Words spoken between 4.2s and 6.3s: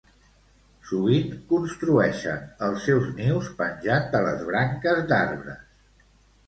les branques d'arbres.